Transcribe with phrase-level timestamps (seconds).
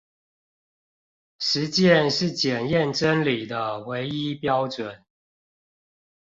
[1.39, 5.03] 實踐是檢驗真理的唯一標準